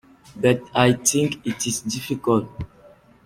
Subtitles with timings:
[0.35, 2.47] But I think it is difficult.